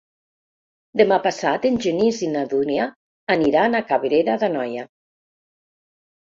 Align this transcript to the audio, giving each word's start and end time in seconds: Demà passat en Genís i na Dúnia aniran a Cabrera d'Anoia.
Demà 1.01 1.17
passat 1.27 1.67
en 1.69 1.77
Genís 1.83 2.21
i 2.27 2.29
na 2.35 2.43
Dúnia 2.53 2.87
aniran 3.35 3.77
a 3.77 3.83
Cabrera 3.93 4.39
d'Anoia. 4.45 4.87